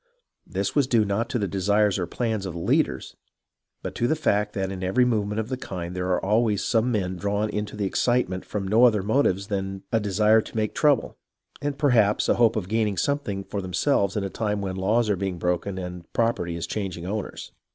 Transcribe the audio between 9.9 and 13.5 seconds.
a desire to make trouble and, perhaps, a hope of gaining something